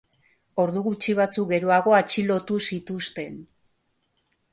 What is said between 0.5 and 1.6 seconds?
Ordu gutxi batzuk